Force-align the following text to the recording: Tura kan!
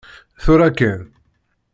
Tura 0.43 0.69
kan! 0.73 1.13